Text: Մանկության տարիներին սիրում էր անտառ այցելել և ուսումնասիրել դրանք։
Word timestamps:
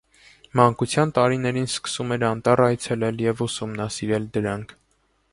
Մանկության 0.59 1.11
տարիներին 1.17 1.67
սիրում 1.73 2.13
էր 2.15 2.25
անտառ 2.29 2.63
այցելել 2.67 3.21
և 3.27 3.43
ուսումնասիրել 3.47 4.25
դրանք։ 4.39 4.73